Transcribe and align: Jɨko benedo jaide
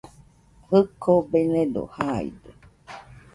Jɨko 0.69 1.11
benedo 1.31 1.83
jaide 1.95 2.51